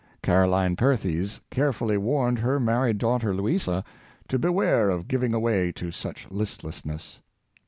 Caroline 0.23 0.75
Perthes 0.75 1.41
carefully 1.51 1.95
warned 1.95 2.39
her 2.39 2.59
married 2.59 2.97
daughter 2.97 3.35
Louisa 3.35 3.83
to 4.29 4.39
beware 4.39 4.89
of 4.89 5.07
giving 5.07 5.39
way 5.39 5.71
to 5.73 5.91
such 5.91 6.25
listlessnesss. 6.31 7.19